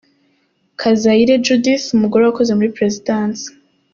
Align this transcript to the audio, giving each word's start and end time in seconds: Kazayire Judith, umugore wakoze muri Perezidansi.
Kazayire 0.79 1.35
Judith, 1.45 1.85
umugore 1.97 2.21
wakoze 2.23 2.51
muri 2.57 2.73
Perezidansi. 2.77 3.47